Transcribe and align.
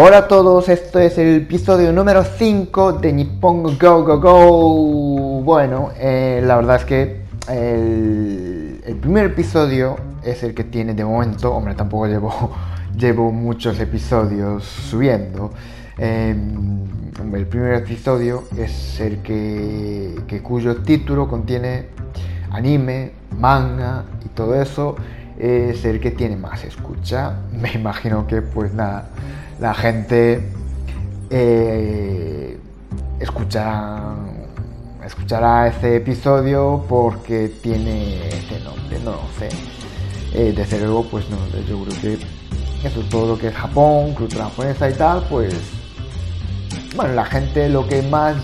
Hola 0.00 0.18
a 0.18 0.28
todos, 0.28 0.68
esto 0.68 1.00
es 1.00 1.18
el 1.18 1.38
episodio 1.38 1.92
número 1.92 2.22
5 2.22 2.92
de 2.92 3.12
Nippon 3.12 3.76
Go 3.76 4.04
Go 4.04 4.20
Go. 4.20 5.42
Bueno, 5.42 5.90
eh, 5.98 6.40
la 6.40 6.54
verdad 6.54 6.76
es 6.76 6.84
que 6.84 7.22
el, 7.48 8.96
primer 9.00 9.26
episodio 9.26 9.96
es 10.22 10.44
el 10.44 10.54
que 10.54 10.62
tiene 10.62 10.94
de 10.94 11.04
momento, 11.04 11.52
hombre, 11.52 11.74
tampoco 11.74 12.06
llevo, 12.06 12.52
llevo 12.96 13.32
muchos 13.32 13.80
episodios 13.80 14.62
subiendo. 14.62 15.50
Eh, 15.98 16.32
el 17.34 17.46
primer 17.48 17.74
episodio 17.74 18.44
es 18.56 19.00
el 19.00 19.20
que, 19.20 20.14
que 20.28 20.40
cuyo 20.42 20.76
título 20.76 21.26
contiene 21.26 21.86
anime, 22.52 23.14
manga 23.36 24.04
y 24.24 24.28
todo 24.28 24.62
eso 24.62 24.94
es 25.36 25.84
el 25.84 25.98
que 25.98 26.12
tiene 26.12 26.36
más 26.36 26.62
escucha. 26.62 27.40
Me 27.60 27.72
imagino 27.72 28.28
que 28.28 28.42
pues 28.42 28.72
nada, 28.72 29.08
la 29.60 29.74
gente 29.74 30.42
eh, 31.30 32.58
escuchará, 33.20 34.14
escuchará 35.04 35.68
este 35.68 35.96
episodio 35.96 36.84
porque 36.88 37.48
tiene 37.62 38.28
este 38.28 38.60
nombre, 38.60 38.98
no 39.04 39.12
lo 39.12 39.22
sé. 39.38 39.48
Eh, 40.34 40.52
desde 40.54 40.80
luego, 40.80 41.04
pues 41.04 41.28
no, 41.30 41.38
yo 41.66 41.84
creo 41.84 42.00
que 42.00 42.18
eso 42.86 43.00
es 43.00 43.08
todo 43.08 43.34
lo 43.34 43.38
que 43.38 43.48
es 43.48 43.54
Japón, 43.54 44.14
cultura 44.14 44.44
japonesa 44.44 44.88
y 44.88 44.94
tal, 44.94 45.24
pues 45.28 45.54
bueno, 46.94 47.14
la 47.14 47.24
gente 47.24 47.68
lo 47.68 47.86
que 47.86 48.02
más 48.02 48.36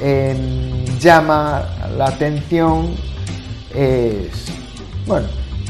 eh, 0.00 0.84
llama 1.00 1.64
la 1.96 2.06
atención 2.06 2.94
es, 3.74 4.46
bueno, 5.06 5.26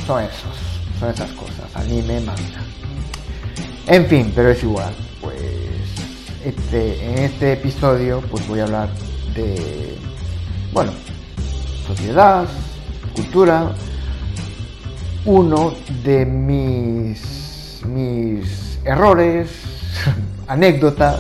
son 0.07 0.23
esos, 0.25 0.57
son 0.99 1.11
esas 1.11 1.31
cosas, 1.33 1.75
anime, 1.75 2.21
manga. 2.21 2.74
En 3.87 4.07
fin, 4.07 4.33
pero 4.35 4.51
es 4.51 4.63
igual. 4.63 4.95
Pues 5.21 5.37
este, 6.45 7.11
en 7.11 7.19
este 7.19 7.53
episodio 7.53 8.23
pues 8.31 8.47
voy 8.49 8.61
a 8.61 8.65
hablar 8.65 8.89
de, 9.35 9.97
bueno, 10.73 10.93
sociedad, 11.87 12.47
cultura. 13.15 13.73
Uno 15.27 15.75
de 16.03 16.27
mis, 16.27 17.81
mis 17.87 18.79
errores, 18.85 19.51
anécdotas. 20.49 21.19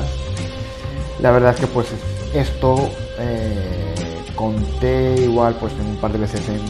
La 1.21 1.31
verdad 1.31 1.55
es 1.55 1.61
que 1.61 1.67
pues 1.67 1.87
esto 2.35 2.91
eh, 3.19 3.95
conté 4.35 5.23
igual 5.23 5.57
pues 5.61 5.73
un 5.75 5.97
par 5.97 6.13
de 6.13 6.19
veces 6.19 6.47
en 6.49 6.61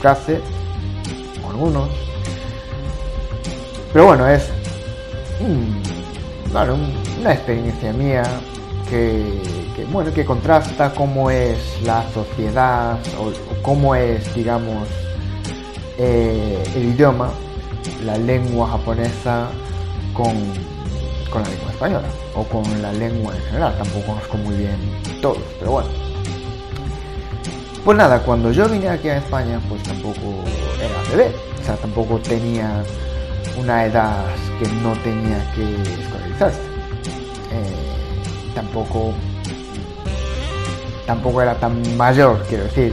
clase, 0.00 0.40
con 1.42 1.52
algunos. 1.52 1.90
Pero 3.92 4.06
bueno, 4.06 4.26
es 4.26 4.50
claro, 6.50 6.76
una 7.20 7.32
experiencia 7.32 7.92
mía 7.92 8.22
que, 8.88 9.22
bueno, 9.90 10.12
que 10.12 10.24
contrasta 10.24 10.92
cómo 10.92 11.30
es 11.30 11.58
la 11.82 12.04
sociedad 12.12 12.98
o, 13.18 13.28
o 13.28 13.62
cómo 13.62 13.94
es, 13.94 14.34
digamos, 14.34 14.86
eh, 15.98 16.62
el 16.74 16.84
idioma, 16.84 17.30
la 18.04 18.16
lengua 18.18 18.68
japonesa 18.68 19.48
con, 20.12 20.34
con 21.30 21.42
la 21.42 21.48
lengua 21.48 21.70
española 21.70 22.08
o 22.34 22.44
con 22.44 22.82
la 22.82 22.92
lengua 22.92 23.34
en 23.34 23.42
general. 23.42 23.74
Tampoco 23.78 24.06
conozco 24.06 24.36
muy 24.38 24.56
bien 24.56 24.76
todos, 25.20 25.42
pero 25.58 25.72
bueno. 25.72 25.88
Pues 27.84 27.98
nada, 27.98 28.22
cuando 28.22 28.52
yo 28.52 28.68
vine 28.68 28.88
aquí 28.88 29.08
a 29.08 29.16
España, 29.16 29.60
pues 29.68 29.82
tampoco 29.82 30.44
era 30.78 31.10
bebé, 31.10 31.34
o 31.60 31.64
sea, 31.64 31.74
tampoco 31.76 32.18
tenía 32.18 32.84
una 33.58 33.86
edad 33.86 34.24
que 34.58 34.68
no 34.82 34.92
tenía 35.02 35.38
que 35.54 35.82
escolarizarse. 36.00 36.60
Eh, 37.52 38.52
tampoco, 38.54 39.12
tampoco 41.06 41.42
era 41.42 41.54
tan 41.54 41.96
mayor, 41.96 42.44
quiero 42.48 42.64
decir, 42.64 42.92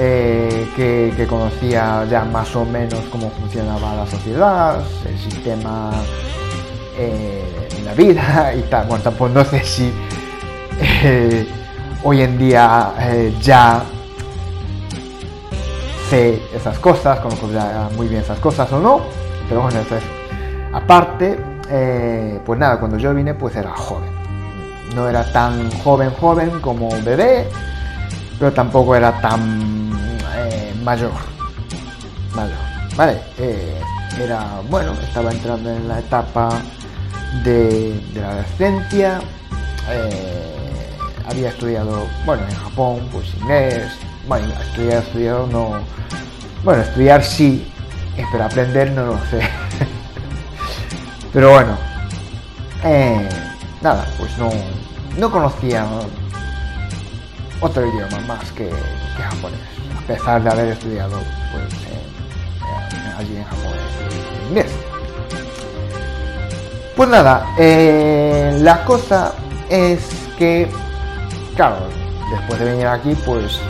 eh, 0.00 0.68
que, 0.76 1.26
conocía 1.26 2.06
ya 2.08 2.24
más 2.24 2.54
o 2.54 2.64
menos 2.64 3.00
cómo 3.10 3.30
funcionaba 3.30 3.96
la 3.96 4.06
sociedad, 4.06 4.80
el 5.04 5.18
sistema 5.18 5.90
eh, 6.96 7.42
la 7.84 7.94
vida 7.94 8.54
y 8.54 8.62
tal. 8.70 8.86
Bueno, 8.86 9.02
tampoco 9.02 9.30
no 9.30 9.44
sé 9.44 9.64
si 9.64 9.92
eh, 10.80 11.48
hoy 12.04 12.22
en 12.22 12.38
día 12.38 12.92
ya 13.40 13.82
sé 16.08 16.42
esas 16.54 16.78
cosas, 16.78 17.18
conozco 17.18 17.50
ya 17.52 17.88
muy 17.96 18.06
bien 18.06 18.22
esas 18.22 18.38
cosas 18.38 18.72
o 18.72 18.78
no, 18.78 19.00
pero 19.48 19.62
bueno, 19.62 19.80
eso 19.80 19.96
es 19.96 20.04
aparte, 20.72 21.38
eh, 21.70 22.40
pues 22.44 22.58
nada, 22.58 22.78
cuando 22.78 22.98
yo 22.98 23.14
vine 23.14 23.34
pues 23.34 23.56
era 23.56 23.72
joven. 23.74 24.10
No 24.94 25.08
era 25.08 25.24
tan 25.32 25.70
joven 25.82 26.10
joven 26.10 26.60
como 26.60 26.88
bebé, 27.02 27.48
pero 28.38 28.52
tampoco 28.52 28.96
era 28.96 29.20
tan 29.20 29.92
eh, 30.36 30.74
mayor. 30.82 31.12
Mayor. 32.34 32.56
Vale, 32.96 33.20
eh, 33.38 33.80
era, 34.20 34.60
bueno, 34.68 34.92
estaba 34.92 35.30
entrando 35.30 35.70
en 35.70 35.88
la 35.88 36.00
etapa 36.00 36.48
de, 37.44 38.00
la 38.14 38.30
adolescencia. 38.30 39.20
había 41.28 41.50
estudiado, 41.50 42.06
bueno, 42.24 42.42
en 42.48 42.56
Japón, 42.56 43.08
pues 43.12 43.34
inglés. 43.34 43.92
Bueno, 44.26 44.46
había 44.76 44.98
estudiado 44.98 45.46
no... 45.46 45.76
Bueno, 46.64 46.82
estudiar 46.82 47.22
sí, 47.22 47.70
pero 48.30 48.44
aprender 48.44 48.92
no 48.92 49.06
lo 49.06 49.18
sé. 49.26 49.40
pero 51.32 51.52
bueno, 51.52 51.76
eh, 52.84 53.28
nada, 53.80 54.06
pues 54.18 54.36
no, 54.38 54.50
no 55.16 55.30
conocía 55.30 55.86
otro 57.60 57.86
idioma 57.86 58.20
más 58.26 58.52
que, 58.52 58.68
que, 58.68 59.22
japonés, 59.22 59.60
a 59.96 60.06
pesar 60.06 60.42
de 60.42 60.50
haber 60.50 60.68
estudiado 60.68 61.18
pues, 61.52 61.74
eh, 61.84 63.14
allí 63.18 63.36
en 63.36 63.44
Japón 63.44 63.72
inglés. 64.48 64.72
Pues 66.96 67.08
nada, 67.08 67.46
eh, 67.58 68.58
la 68.60 68.84
cosa 68.84 69.34
es 69.70 70.00
que, 70.36 70.68
claro, 71.54 71.76
después 72.30 72.58
de 72.58 72.72
venir 72.72 72.86
aquí, 72.86 73.14
pues 73.24 73.60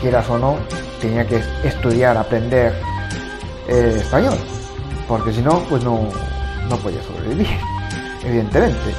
quieras 0.00 0.28
o 0.30 0.38
no, 0.38 0.56
tenía 1.00 1.26
que 1.26 1.42
estudiar, 1.64 2.16
aprender 2.16 2.74
eh, 3.68 3.98
español, 4.00 4.38
porque 5.06 5.32
si 5.32 5.42
no, 5.42 5.60
pues 5.68 5.84
no, 5.84 6.08
no 6.68 6.76
podía 6.78 7.02
sobrevivir, 7.02 7.46
evidentemente. 8.24 8.94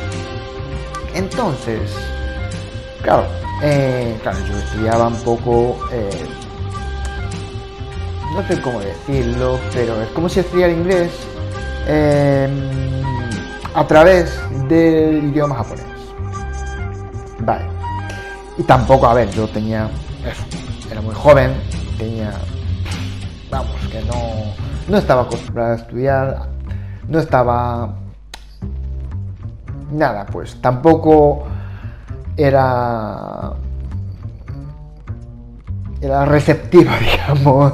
Entonces, 1.16 1.92
claro, 3.02 3.26
eh, 3.64 4.18
claro, 4.22 4.38
yo 4.48 4.58
estudiaba 4.58 5.08
un 5.08 5.16
poco, 5.24 5.80
eh, 5.92 6.28
no 8.36 8.48
sé 8.48 8.62
cómo 8.62 8.80
decirlo, 8.80 9.60
pero 9.74 10.02
es 10.02 10.10
como 10.10 10.30
si 10.30 10.42
estudiara 10.42 10.72
inglés 10.72 11.12
a 13.74 13.88
través 13.88 14.40
del 14.68 15.24
idioma 15.32 15.56
japonés. 15.56 15.86
Vale. 17.40 17.66
Y 18.58 18.64
tampoco, 18.64 19.08
a 19.08 19.16
ver, 19.16 19.32
yo 19.32 19.48
tenía 19.48 19.90
eso, 20.24 20.44
era 20.92 21.02
muy 21.02 21.16
joven, 21.16 21.54
tenía 21.98 22.34
vamos, 23.90 23.92
que 23.92 24.02
no, 24.04 24.54
no 24.88 24.98
estaba 24.98 25.24
acostumbrado 25.24 25.74
a 25.74 25.76
estudiar, 25.76 26.50
no 27.08 27.20
estaba 27.20 27.96
nada, 29.92 30.26
pues 30.26 30.62
tampoco 30.62 31.48
era 32.38 33.54
era 36.02 36.26
receptiva, 36.26 36.94
digamos, 37.00 37.74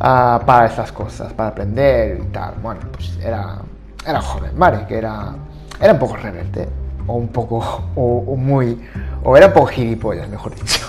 a, 0.00 0.40
para 0.46 0.66
esas 0.66 0.90
cosas, 0.92 1.32
para 1.34 1.50
aprender 1.50 2.20
y 2.22 2.26
tal. 2.32 2.54
Bueno, 2.62 2.80
pues 2.92 3.18
era, 3.22 3.58
era 4.06 4.20
joven, 4.22 4.52
vale, 4.56 4.86
que 4.86 4.96
era, 4.96 5.34
era 5.80 5.92
un 5.92 5.98
poco 5.98 6.16
rebelde, 6.16 6.68
o 7.06 7.14
un 7.14 7.28
poco, 7.28 7.58
o, 7.94 8.24
o 8.28 8.36
muy, 8.36 8.80
o 9.24 9.36
era 9.36 9.48
un 9.48 9.52
poco 9.52 9.66
gilipollas, 9.66 10.28
mejor 10.28 10.54
dicho. 10.54 10.86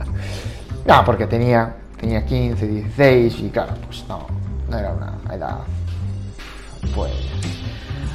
no, 0.86 1.04
porque 1.06 1.26
tenía 1.26 1.79
tenía 2.00 2.24
15, 2.24 2.66
16 2.66 3.40
y 3.40 3.48
claro, 3.50 3.74
pues 3.86 4.04
no, 4.08 4.26
no 4.68 4.78
era 4.78 4.92
una 4.92 5.34
edad 5.34 5.58
pues 6.94 7.12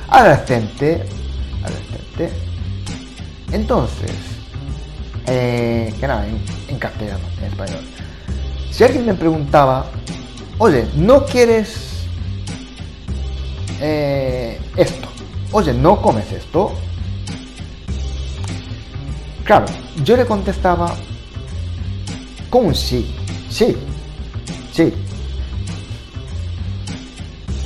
adolescente, 0.10 1.04
adolescente. 1.64 2.32
Entonces, 3.52 4.12
eh, 5.28 5.94
que 6.00 6.08
nada, 6.08 6.26
en, 6.68 6.80
castellano, 6.80 7.24
en 7.38 7.46
español. 7.46 7.82
Si 8.72 8.84
alguien 8.84 9.06
me 9.06 9.14
preguntaba, 9.14 9.86
oye, 10.58 10.88
¿no 10.96 11.26
quieres 11.26 12.08
eh, 13.80 14.60
esto? 14.76 15.08
Oye, 15.52 15.74
¿no 15.74 16.02
comes 16.02 16.32
esto? 16.32 16.74
Claro, 19.44 19.66
yo 20.04 20.18
le 20.18 20.26
contestaba 20.26 20.96
con 22.50 22.66
un 22.66 22.76
sí, 22.76 23.16
sí, 23.56 23.78
sí. 24.74 24.94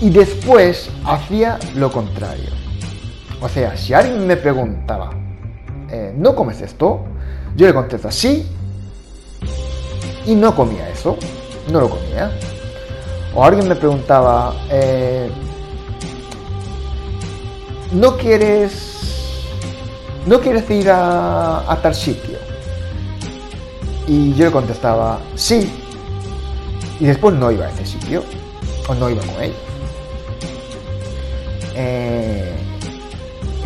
Y 0.02 0.10
después 0.12 0.90
hacía 1.04 1.58
lo 1.76 1.92
contrario. 1.92 2.52
O 3.42 3.50
sea, 3.50 3.76
si 3.76 3.94
alguien 3.94 4.28
me 4.28 4.38
preguntaba, 4.38 5.10
eh, 5.90 6.14
¿no 6.16 6.36
comes 6.36 6.62
esto? 6.62 7.06
Yo 7.56 7.66
le 7.66 7.74
contesto 7.74 8.12
sí 8.12 8.46
y 10.26 10.36
no 10.36 10.56
comía 10.56 10.88
eso, 10.90 11.18
no 11.72 11.82
lo 11.82 11.90
comía. 11.90 12.32
O 13.34 13.44
alguien 13.44 13.68
me 13.68 13.76
preguntaba, 13.76 14.54
eh, 14.70 15.30
¿no 17.94 18.16
quieres, 18.16 19.42
no 20.28 20.40
quieres 20.40 20.70
ir 20.70 20.90
a, 20.92 21.80
tal 21.82 21.96
sitio? 21.96 22.49
Y 24.10 24.34
yo 24.34 24.46
le 24.46 24.52
contestaba 24.52 25.20
sí 25.36 25.72
y 27.00 27.06
después 27.06 27.36
no 27.36 27.52
iba 27.52 27.68
a 27.68 27.70
ese 27.70 27.86
sitio 27.86 28.24
o 28.88 28.96
no 28.96 29.08
iba 29.08 29.22
con 29.22 29.44
ellos. 29.44 29.56
Eh, 31.76 32.56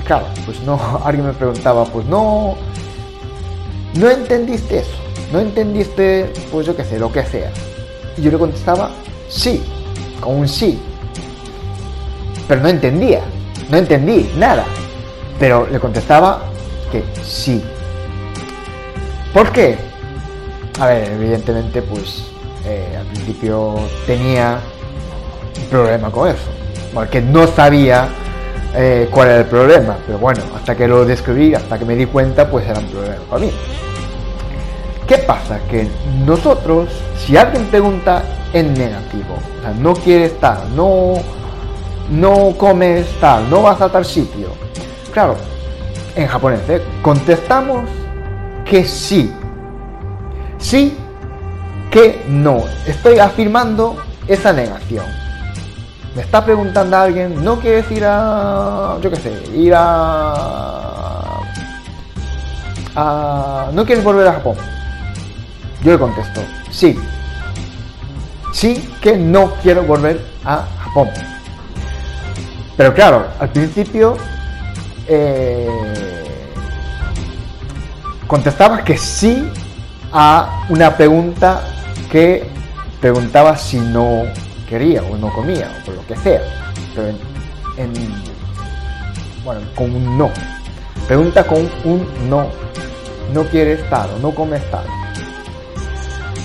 claro, 0.06 0.25
pues 0.45 0.60
no, 0.63 0.78
alguien 1.06 1.28
me 1.28 1.34
preguntaba, 1.34 1.86
pues 1.86 2.06
no, 2.07 2.57
no 3.95 4.10
entendiste 4.10 4.80
eso, 4.80 4.98
no 5.31 5.40
entendiste, 5.40 6.34
pues 6.51 6.68
yo 6.68 6.75
qué 6.75 6.84
sé, 6.84 7.00
lo 7.00 7.10
que 7.10 7.24
sea. 7.24 7.50
Y 8.18 8.24
yo 8.24 8.31
le 8.31 8.38
contestaba, 8.38 8.92
sí, 9.30 9.63
con 10.19 10.39
un 10.39 10.48
sí. 10.50 10.78
Pero 12.50 12.60
no 12.60 12.68
entendía, 12.68 13.22
no 13.69 13.78
entendí 13.78 14.30
nada. 14.36 14.66
Pero 15.39 15.68
le 15.68 15.80
contestaba 15.80 16.44
que 16.92 17.01
sí. 17.24 17.63
¿Por 19.34 19.50
qué? 19.54 19.93
A 20.80 20.88
ver, 20.88 21.12
evidentemente, 21.12 21.81
pues 21.81 22.25
eh, 22.66 22.96
al 23.00 23.06
principio 23.08 23.75
tenía 24.06 24.60
un 25.62 25.70
problema 25.70 26.10
con 26.12 26.30
eso. 26.30 26.50
Porque 26.94 27.22
no 27.22 27.48
sabía 27.48 28.08
eh, 28.75 29.08
cuál 29.12 29.30
era 29.30 29.40
el 29.40 29.46
problema. 29.46 29.98
Pero 30.06 30.20
bueno, 30.20 30.42
hasta 30.56 30.75
que 30.75 30.88
lo 30.88 31.06
descubrí, 31.06 31.54
hasta 31.54 31.78
que 31.78 31.86
me 31.86 31.96
di 31.96 32.06
cuenta, 32.06 32.50
pues 32.50 32.68
era 32.68 32.80
un 32.80 32.88
problema 32.88 33.22
para 33.30 33.42
mí. 33.42 33.52
¿Qué 35.08 35.18
pasa? 35.18 35.60
Que 35.70 35.88
nosotros, 36.25 36.90
si 37.18 37.36
alguien 37.36 37.66
pregunta 37.66 38.24
en 38.54 38.74
negativo, 38.74 39.36
o 39.60 39.62
sea, 39.62 39.72
no 39.72 39.94
quieres 39.94 40.40
tal, 40.40 40.75
no, 40.75 41.16
no 42.10 42.56
comes 42.58 43.06
tal, 43.20 43.50
no 43.50 43.64
vas 43.64 43.81
a 43.81 43.90
tal 43.90 44.06
sitio, 44.06 44.48
claro, 45.12 45.36
en 46.16 46.28
japonés, 46.28 46.62
¿eh? 46.70 46.81
contestamos 47.02 47.90
que 48.64 48.86
sí. 48.86 49.34
Sí 50.63 50.98
que 51.92 52.24
no. 52.27 52.63
Estoy 52.88 53.19
afirmando 53.19 54.01
esa 54.27 54.54
negación. 54.54 55.06
Me 56.15 56.21
está 56.21 56.44
preguntando 56.44 56.95
a 56.95 57.04
alguien, 57.04 57.44
¿no 57.44 57.60
quieres 57.60 57.92
ir 57.92 58.04
a, 58.06 58.98
yo 59.01 59.10
qué 59.10 59.15
sé, 59.18 59.44
ir 59.56 59.74
a, 59.75 61.42
a... 62.95 63.69
¿No 63.74 63.86
quieres 63.86 64.04
volver 64.04 64.27
a 64.27 64.33
Japón? 64.33 64.56
Yo 65.83 65.92
le 65.92 66.00
contesto, 66.00 66.42
sí. 66.71 66.98
Sí 68.54 68.89
que 69.01 69.18
no 69.18 69.54
quiero 69.62 69.83
volver 69.83 70.24
a 70.45 70.65
Japón. 70.83 71.10
Pero 72.77 72.94
claro, 72.94 73.27
al 73.39 73.50
principio 73.50 74.15
eh, 75.07 75.68
contestaba 78.27 78.83
que 78.83 78.98
sí 78.98 79.51
a 80.13 80.65
una 80.69 80.95
pregunta 80.95 81.62
que 82.12 82.48
preguntaba 83.01 83.57
si 83.57 83.80
no 83.80 84.24
quería 84.69 85.01
o 85.01 85.18
no 85.18 85.33
comía 85.33 85.69
o 85.81 85.86
por 85.86 85.95
lo 85.95 86.07
que 86.07 86.15
sea. 86.18 86.42
Pero 86.95 87.10
en, 87.77 87.94
bueno, 89.44 89.62
con 89.75 89.94
un 89.94 90.18
no. 90.18 90.30
Pregunta 91.07 91.44
con 91.45 91.69
un 91.83 92.07
no. 92.30 92.48
No 93.33 93.44
quiere 93.45 93.74
estar 93.74 94.07
o 94.15 94.19
no 94.19 94.31
come 94.31 94.57
estar. 94.57 94.83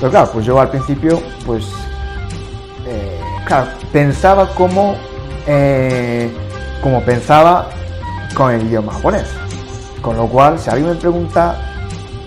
Pero 0.00 0.10
claro, 0.10 0.30
pues 0.32 0.46
yo 0.46 0.58
al 0.58 0.70
principio, 0.70 1.20
pues, 1.44 1.64
eh, 2.86 3.20
claro, 3.44 3.68
pensaba 3.92 4.48
como, 4.54 4.94
eh, 5.46 6.32
como 6.82 7.02
pensaba 7.02 7.68
con 8.34 8.54
el 8.54 8.62
idioma 8.62 8.92
japonés. 8.92 9.28
Con 10.00 10.16
lo 10.16 10.26
cual, 10.28 10.58
si 10.58 10.70
alguien 10.70 10.90
me 10.90 10.96
pregunta, 10.96 11.56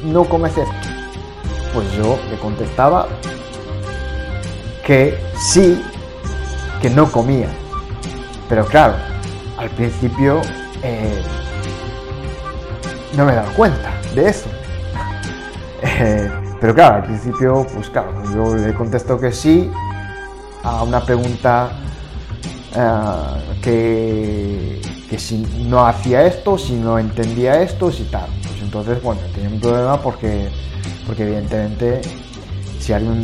¿no 0.04 0.26
comes 0.26 0.58
esto? 0.58 0.81
Pues 1.74 1.92
yo 1.94 2.20
le 2.30 2.38
contestaba 2.38 3.08
que 4.86 5.18
sí, 5.40 5.82
que 6.82 6.90
no 6.90 7.12
comía. 7.12 7.48
Pero 8.50 8.66
claro, 8.66 8.96
al 9.58 9.70
principio 9.70 10.42
eh, 10.84 11.22
no 13.16 13.26
me 13.26 13.34
daba 13.34 13.52
cuenta 13.54 13.92
de 14.14 14.30
eso. 14.30 14.50
Pero 16.62 16.76
claro, 16.76 16.96
al 16.98 17.04
principio, 17.04 17.66
pues 17.74 17.90
claro, 17.90 18.12
yo 18.34 18.56
le 18.56 18.74
contesto 18.74 19.20
que 19.20 19.32
sí 19.32 19.72
a 20.64 20.84
una 20.84 21.04
pregunta 21.04 21.72
eh, 22.76 23.60
que, 23.62 24.82
que, 25.10 25.20
si 25.20 25.38
no 25.68 25.86
hacía 25.86 26.26
esto, 26.26 26.58
si 26.58 26.74
no 26.74 27.00
entendía 27.00 27.62
esto, 27.62 27.92
si 27.92 28.04
tal. 28.04 28.30
Pues 28.44 28.62
entonces, 28.62 29.02
bueno, 29.02 29.22
tenía 29.34 29.50
un 29.50 29.60
problema 29.60 30.02
porque, 30.02 30.50
porque 31.06 31.24
evidentemente 31.24 32.02
si 32.80 32.94
alguien 32.94 33.22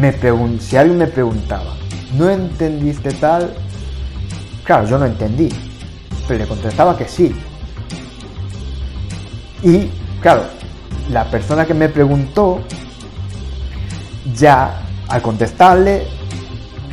me, 0.00 0.12
preguntaba, 0.12 1.74
¿no 2.16 2.28
entendiste 2.28 3.10
tal? 3.12 3.54
Claro, 4.64 4.86
yo 4.86 4.98
no 4.98 5.06
entendí, 5.06 5.48
pero 6.26 6.40
le 6.40 6.46
contestaba 6.46 6.96
que 6.96 7.08
sí. 7.08 7.34
Y 9.62 9.88
claro, 10.20 10.44
la 11.10 11.24
persona 11.24 11.64
que 11.64 11.72
me 11.72 11.88
preguntó, 11.88 12.60
ya 14.34 14.82
al 15.08 15.22
contestarle 15.22 16.06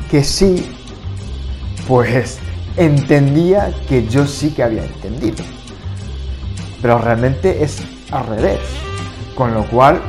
que 0.09 0.23
sí, 0.23 0.71
pues 1.85 2.39
entendía 2.77 3.73
que 3.89 4.07
yo 4.07 4.25
sí 4.25 4.51
que 4.51 4.63
había 4.63 4.85
entendido. 4.85 5.43
Pero 6.81 6.97
realmente 6.99 7.61
es 7.61 7.81
al 8.11 8.25
revés. 8.27 8.84
Con 9.35 9.53
lo 9.53 9.63
cual, 9.65 10.01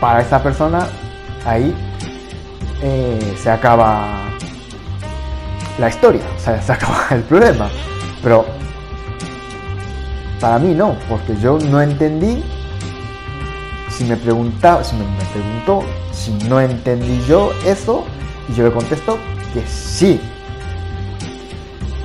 para 0.00 0.20
esa 0.20 0.42
persona, 0.42 0.86
ahí 1.44 1.74
eh, 2.82 3.36
se 3.36 3.50
acaba 3.50 4.28
la 5.78 5.88
historia, 5.88 6.22
se 6.38 6.72
acaba 6.72 7.06
el 7.10 7.22
problema. 7.22 7.68
Pero 8.22 8.44
para 10.40 10.58
mí 10.58 10.74
no, 10.74 10.96
porque 11.08 11.36
yo 11.36 11.58
no 11.58 11.80
entendí 11.80 12.42
si 13.98 14.04
me 14.04 14.16
preguntaba, 14.16 14.84
si 14.84 14.94
me, 14.94 15.04
preguntó 15.32 15.82
si 16.12 16.30
no 16.48 16.60
entendí 16.60 17.20
yo 17.26 17.50
eso, 17.66 18.04
y 18.48 18.54
yo 18.54 18.64
le 18.64 18.70
contesto 18.70 19.18
que 19.52 19.66
sí. 19.66 20.20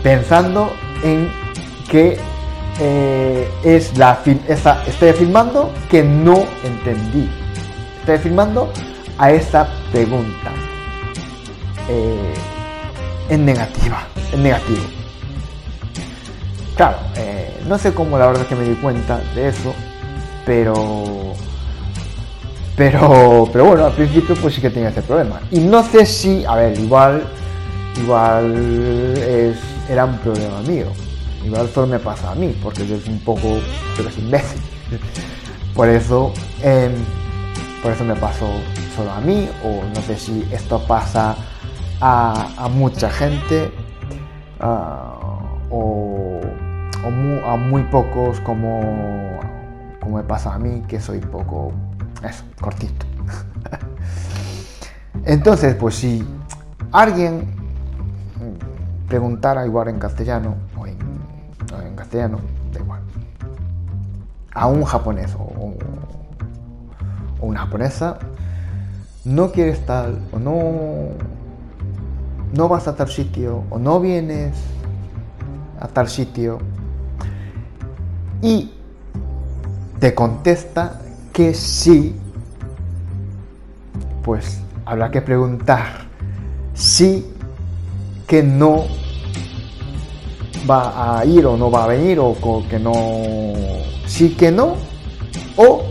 Pensando 0.02 0.72
en 1.04 1.30
que 1.88 2.20
eh, 2.80 3.50
es 3.64 3.98
la 3.98 4.20
estoy 4.48 5.10
afirmando 5.10 5.72
que 5.90 6.04
no 6.04 6.44
entendí. 6.64 7.30
Estoy 8.00 8.16
afirmando 8.16 8.72
a 9.18 9.32
esa 9.32 9.68
pregunta 9.92 10.52
eh, 11.90 12.34
en 13.30 13.46
negativa, 13.46 14.04
en 14.32 14.44
negativo. 14.44 14.84
Claro, 16.76 16.98
eh, 17.16 17.62
no 17.68 17.78
sé 17.78 17.94
cómo 17.94 18.18
la 18.18 18.28
verdad 18.28 18.48
que 18.48 18.56
me 18.56 18.64
di 18.64 18.76
cuenta 18.76 19.20
de 19.36 19.50
eso, 19.50 19.74
pero 20.46 21.34
pero, 22.76 23.48
pero 23.52 23.66
bueno, 23.66 23.86
al 23.86 23.94
principio 23.94 24.36
pues 24.36 24.56
sí 24.56 24.62
que 24.62 24.70
tenía 24.70 24.90
ese 24.90 25.04
problema. 25.04 25.40
Y 25.52 25.60
no 25.60 25.84
sé 25.84 26.06
si, 26.06 26.44
a 26.46 26.56
ver, 26.56 26.80
igual, 26.80 27.24
igual 27.98 29.16
es, 29.18 29.58
era 29.90 30.06
un 30.06 30.18
problema 30.18 30.60
mío. 30.62 30.88
Igual 31.46 31.68
solo 31.70 31.88
me 31.88 32.00
pasa 32.00 32.32
a 32.32 32.36
mí, 32.36 32.56
porque 32.64 32.88
yo 32.88 32.98
soy 33.00 33.14
un 33.14 33.20
poco, 33.20 33.60
imbécil. 34.18 34.62
Por 35.76 35.90
eso, 35.90 36.34
em, 36.62 36.94
por 37.82 37.92
eso 37.92 38.04
me 38.04 38.16
pasó 38.16 38.48
solo 38.96 39.12
a 39.12 39.20
mí, 39.22 39.50
o 39.64 39.84
no 39.94 40.02
sé 40.02 40.16
si 40.18 40.48
esto 40.52 40.86
pasa 40.88 41.36
a, 42.00 42.70
mucha 42.72 43.10
gente, 43.10 43.72
o, 45.70 46.40
a 47.46 47.58
muy 47.58 47.84
pocos 47.84 48.40
como, 48.42 48.82
como 50.00 50.18
me 50.18 50.24
pasa 50.24 50.54
a 50.54 50.60
mí, 50.60 50.82
que 50.88 51.00
soy 51.02 51.20
poco 51.20 51.74
Eso, 52.24 52.44
cortito. 52.62 53.06
Entonces, 55.26 55.76
pues 55.76 55.96
si 55.96 56.26
alguien 56.92 57.64
preguntara 59.08 59.66
igual 59.66 59.90
en 59.90 60.00
castellano 60.00 60.56
a 64.54 64.68
un 64.68 64.84
japonés 64.84 65.36
o, 65.38 65.74
una 67.42 67.60
japonesa, 67.60 68.20
no 69.26 69.52
quieres 69.52 69.86
tal 69.86 70.22
o 70.32 70.40
no, 70.40 71.10
no 72.54 72.70
vas 72.70 72.88
a 72.88 72.96
tal 72.96 73.10
sitio 73.10 73.64
o 73.70 73.78
no 73.80 74.00
vienes 74.00 74.56
a 75.80 75.88
tal 75.88 76.08
sitio 76.08 76.60
y 78.42 78.74
te 80.00 80.14
contesta 80.14 81.02
que 81.34 81.54
sí, 81.54 82.16
pues 84.24 84.62
habrá 84.86 85.12
que 85.12 85.22
preguntar 85.22 86.08
si 86.74 87.34
que 88.28 88.44
no 88.44 88.86
va 90.70 91.20
a 91.20 91.26
ir 91.26 91.46
o 91.46 91.58
no 91.58 91.70
va 91.70 91.86
a 91.86 91.88
venir 91.88 92.20
o 92.20 92.36
que 92.70 92.80
no 92.80 92.94
sí 94.06 94.30
que 94.30 94.52
no 94.52 94.76
o 95.58 95.84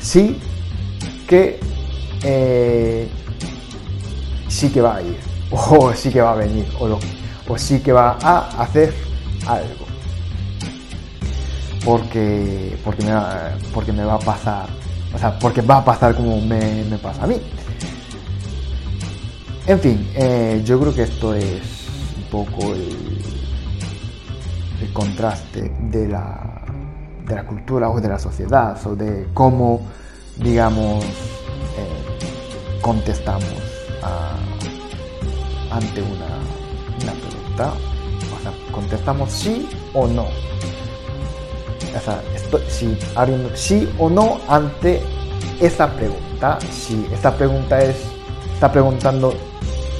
sí 0.00 0.38
que 1.26 1.60
eh, 2.22 3.08
sí 4.48 4.68
que 4.70 4.80
va 4.80 4.96
a 4.96 5.02
ir 5.02 5.18
o 5.50 5.92
sí 5.94 6.10
que 6.10 6.20
va 6.20 6.32
a 6.32 6.36
venir 6.36 6.66
o, 6.78 6.98
o 7.48 7.58
sí 7.58 7.80
que 7.80 7.92
va 7.92 8.16
a 8.22 8.62
hacer 8.62 8.94
algo 9.46 9.90
porque, 11.84 12.76
porque, 12.84 13.04
me 13.04 13.12
va, 13.12 13.52
porque 13.72 13.92
me 13.92 14.04
va 14.04 14.14
a 14.14 14.18
pasar, 14.18 14.68
o 15.14 15.18
sea, 15.18 15.38
porque 15.38 15.62
va 15.62 15.78
a 15.78 15.84
pasar 15.84 16.14
como 16.14 16.40
me, 16.40 16.84
pasa 17.02 17.24
a 17.24 17.26
mí. 17.26 17.36
En 19.66 19.80
fin, 19.80 20.08
eh, 20.14 20.62
yo 20.64 20.80
creo 20.80 20.94
que 20.94 21.02
esto 21.02 21.34
es 21.34 21.62
un 22.16 22.22
poco 22.24 22.74
el, 22.74 23.09
contraste 24.92 25.72
de 25.90 26.08
la, 26.08 26.62
de 27.26 27.34
la, 27.34 27.46
cultura 27.46 27.90
o 27.90 28.00
de 28.00 28.08
la 28.08 28.18
sociedad, 28.18 28.78
o 28.86 28.94
de 28.94 29.28
cómo, 29.34 29.80
digamos, 30.36 31.04
eh, 31.04 32.80
contestamos 32.80 33.44
ante 35.70 36.02
una, 36.02 37.02
una 37.02 37.12
pregunta. 37.12 37.72
O 38.36 38.42
sea, 38.42 38.52
contestamos 38.72 39.30
sí 39.30 39.68
o 39.94 40.08
no 40.08 40.26
o 41.96 42.00
sea, 42.00 42.22
si 42.68 42.96
sí 43.54 43.88
o 43.98 44.08
no 44.08 44.40
ante 44.48 45.00
esa 45.60 45.88
pregunta. 45.92 46.58
Si 46.70 47.06
esta 47.12 47.34
pregunta 47.36 47.80
es, 47.82 47.96
está 48.54 48.70
preguntando 48.70 49.34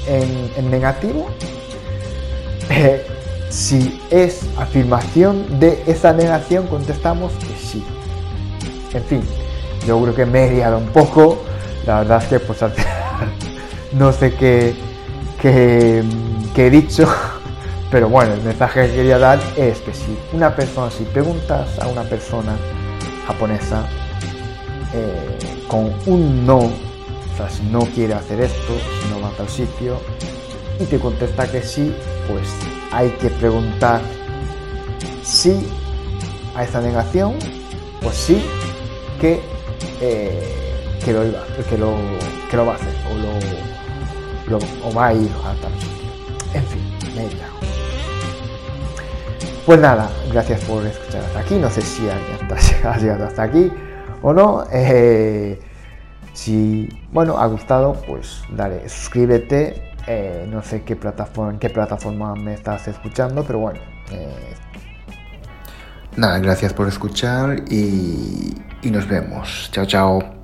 en, 0.06 0.70
negativo, 0.70 1.26
eh, 2.70 3.04
si 3.50 4.00
es 4.10 4.42
afirmación 4.56 5.58
de 5.58 5.82
esa 5.86 6.12
negación, 6.12 6.68
contestamos 6.68 7.32
que 7.32 7.54
sí. 7.56 7.84
En 8.94 9.02
fin, 9.02 9.22
yo 9.86 10.00
creo 10.00 10.14
que 10.14 10.24
me 10.24 10.46
he 10.46 10.52
liado 10.52 10.78
un 10.78 10.86
poco. 10.86 11.42
La 11.84 11.98
verdad 11.98 12.22
es 12.22 12.28
que 12.28 12.40
pues 12.40 12.60
no 13.92 14.12
sé 14.12 14.34
qué, 14.34 14.74
qué, 15.42 16.02
qué 16.54 16.66
he 16.68 16.70
dicho. 16.70 17.06
Pero 17.90 18.08
bueno, 18.08 18.34
el 18.34 18.42
mensaje 18.42 18.86
que 18.86 18.94
quería 18.94 19.18
dar 19.18 19.40
es 19.56 19.80
que 19.80 19.92
si 19.92 20.16
una 20.32 20.54
persona, 20.54 20.90
si 20.92 21.02
preguntas 21.04 21.76
a 21.80 21.88
una 21.88 22.04
persona 22.04 22.56
japonesa 23.26 23.84
eh, 24.94 25.38
con 25.66 25.92
un 26.06 26.46
no, 26.46 26.58
o 26.58 27.36
sea, 27.36 27.50
si 27.50 27.64
no 27.64 27.80
quiere 27.80 28.14
hacer 28.14 28.42
esto, 28.42 28.74
si 29.02 29.12
no 29.12 29.20
va 29.20 29.28
a 29.28 29.32
tal 29.32 29.48
sitio, 29.48 29.98
y 30.80 30.84
te 30.86 30.98
contesta 30.98 31.50
que 31.50 31.62
sí, 31.62 31.94
pues 32.26 32.48
hay 32.90 33.10
que 33.10 33.28
preguntar 33.28 34.00
sí 35.22 35.68
a 36.56 36.64
esa 36.64 36.80
negación 36.80 37.34
o 38.04 38.10
sí 38.10 38.42
que, 39.20 39.40
eh, 40.00 40.42
que, 41.04 41.12
lo, 41.12 41.20
que, 41.68 41.78
lo, 41.78 41.94
que 42.50 42.56
lo 42.56 42.66
va 42.66 42.72
a 42.72 42.76
hacer 42.76 42.94
o, 43.12 44.50
lo, 44.50 44.58
o 44.88 44.94
va 44.94 45.08
a 45.08 45.14
ir 45.14 45.30
a 45.44 45.54
tal. 45.60 45.72
En 46.54 46.66
fin, 46.66 47.14
me 47.14 47.26
he 47.26 47.50
pues 49.66 49.78
nada, 49.78 50.10
gracias 50.32 50.64
por 50.64 50.84
escuchar 50.84 51.22
hasta 51.22 51.40
aquí. 51.40 51.54
No 51.56 51.70
sé 51.70 51.82
si 51.82 52.08
ha 52.84 52.96
llegado 52.98 53.26
hasta 53.26 53.42
aquí 53.42 53.70
o 54.22 54.32
no. 54.32 54.64
Eh, 54.72 55.60
si 56.32 56.88
bueno 57.12 57.36
ha 57.38 57.46
gustado, 57.46 57.92
pues 58.06 58.42
dale, 58.50 58.88
suscríbete. 58.88 59.89
Eh, 60.06 60.46
no 60.48 60.62
sé 60.62 60.82
qué 60.82 60.96
plataforma, 60.96 61.58
qué 61.58 61.70
plataforma 61.70 62.34
me 62.34 62.54
estás 62.54 62.88
escuchando, 62.88 63.44
pero 63.44 63.58
bueno. 63.60 63.80
Eh, 64.10 64.54
nada, 66.16 66.38
gracias 66.38 66.72
por 66.72 66.88
escuchar 66.88 67.64
y, 67.68 68.54
y 68.82 68.90
nos 68.90 69.06
vemos. 69.06 69.68
Chao, 69.72 69.86
chao. 69.86 70.39